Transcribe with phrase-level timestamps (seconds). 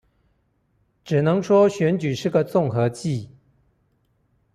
[1.05, 3.29] 只能說選舉是個綜合技